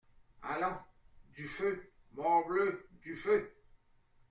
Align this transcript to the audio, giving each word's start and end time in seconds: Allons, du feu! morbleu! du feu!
Allons, 0.41 0.79
du 1.35 1.45
feu! 1.47 1.91
morbleu! 2.15 2.87
du 3.03 3.13
feu! 3.13 3.51